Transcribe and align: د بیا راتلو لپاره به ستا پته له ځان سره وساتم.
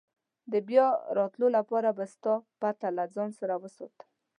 د 0.51 0.53
بیا 0.67 0.87
راتلو 1.17 1.47
لپاره 1.57 1.89
به 1.97 2.05
ستا 2.13 2.35
پته 2.59 2.89
له 2.97 3.03
ځان 3.15 3.29
سره 3.39 3.53
وساتم. 3.63 4.09